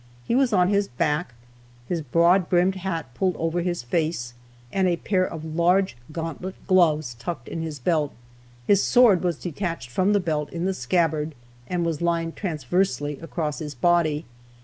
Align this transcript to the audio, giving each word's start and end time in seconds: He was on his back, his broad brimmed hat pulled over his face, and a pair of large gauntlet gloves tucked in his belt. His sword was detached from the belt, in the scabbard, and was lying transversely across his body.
He 0.25 0.33
was 0.35 0.51
on 0.51 0.69
his 0.69 0.87
back, 0.87 1.35
his 1.87 2.01
broad 2.01 2.49
brimmed 2.49 2.73
hat 2.73 3.13
pulled 3.13 3.35
over 3.37 3.61
his 3.61 3.83
face, 3.83 4.33
and 4.73 4.87
a 4.87 4.95
pair 4.97 5.23
of 5.23 5.45
large 5.45 5.95
gauntlet 6.11 6.55
gloves 6.65 7.13
tucked 7.19 7.47
in 7.47 7.61
his 7.61 7.77
belt. 7.77 8.11
His 8.65 8.81
sword 8.81 9.21
was 9.21 9.37
detached 9.37 9.91
from 9.91 10.13
the 10.13 10.19
belt, 10.19 10.51
in 10.51 10.65
the 10.65 10.73
scabbard, 10.73 11.35
and 11.67 11.85
was 11.85 12.01
lying 12.01 12.31
transversely 12.33 13.19
across 13.19 13.59
his 13.59 13.75
body. 13.75 14.25